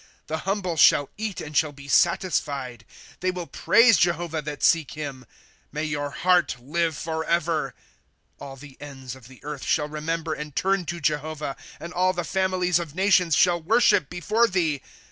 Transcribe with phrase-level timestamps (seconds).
[0.01, 2.85] ^'^ The humble shall eat, and shall be satisfied;
[3.19, 5.27] They will praise Jehovah that seek him;
[5.71, 7.75] May your heart hve forever!
[7.79, 12.23] ^■^ All the ends of the earth shall remember and turn to Jehovah, And all the
[12.23, 14.81] families of nations shall worship before thee.